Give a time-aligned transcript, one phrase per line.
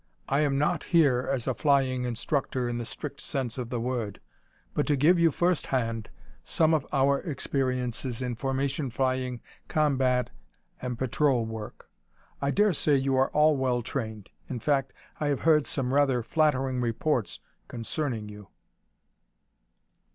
[0.27, 4.19] I am not here as a flying instructor, in the strict sense of the word,
[4.73, 6.09] but to give you, first hand,
[6.43, 10.31] some of our experiences in formation flying, combat,
[10.81, 11.87] and patrol work.
[12.41, 14.31] I dare say you are all well trained.
[14.49, 18.47] In fact, I have heard some rather flattering reports concerning you."